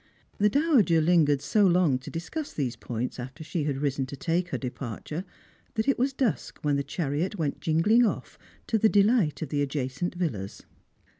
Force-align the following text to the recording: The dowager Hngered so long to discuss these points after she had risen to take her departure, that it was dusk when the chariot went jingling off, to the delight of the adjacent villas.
The 0.39 0.49
dowager 0.49 0.99
Hngered 0.99 1.43
so 1.43 1.67
long 1.67 1.99
to 1.99 2.09
discuss 2.09 2.53
these 2.53 2.75
points 2.75 3.19
after 3.19 3.43
she 3.43 3.65
had 3.65 3.77
risen 3.77 4.07
to 4.07 4.15
take 4.17 4.47
her 4.49 4.57
departure, 4.57 5.25
that 5.75 5.87
it 5.87 5.99
was 5.99 6.11
dusk 6.11 6.57
when 6.63 6.75
the 6.75 6.83
chariot 6.83 7.37
went 7.37 7.61
jingling 7.61 8.03
off, 8.03 8.39
to 8.65 8.79
the 8.79 8.89
delight 8.89 9.43
of 9.43 9.49
the 9.49 9.61
adjacent 9.61 10.15
villas. 10.15 10.63